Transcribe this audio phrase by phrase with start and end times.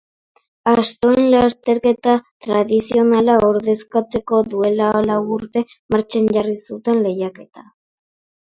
[0.69, 2.15] Astoen lasterketa
[2.45, 7.69] tradizionala ordezkatzeko duela lau urte martxan jarri zuten lehiaketa.